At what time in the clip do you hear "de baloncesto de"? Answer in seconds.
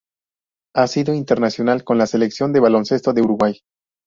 2.53-3.21